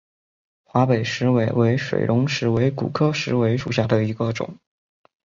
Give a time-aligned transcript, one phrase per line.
[0.63, 2.25] 华北石韦为水龙
[2.75, 4.57] 骨科石韦属下的一个种。